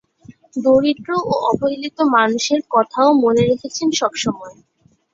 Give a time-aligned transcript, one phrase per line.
[0.57, 4.55] দরিদ্র ও অবহেলিত মানুষের কথাও মনে রেখেছেন সবসময়।